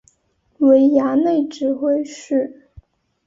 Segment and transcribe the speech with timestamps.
[0.57, 2.65] 为衙内指挥使。